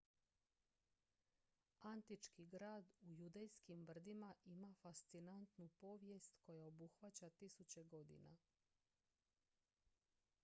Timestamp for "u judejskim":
3.01-3.85